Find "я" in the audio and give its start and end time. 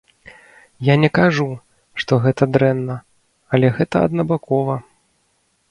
0.87-0.95